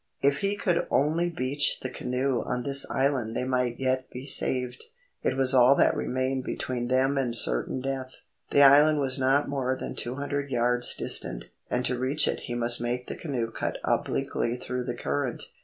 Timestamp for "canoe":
1.91-2.41, 13.15-13.51